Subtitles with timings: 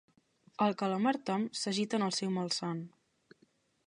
[0.67, 2.81] El calamar Tom s'agita en el seu malson.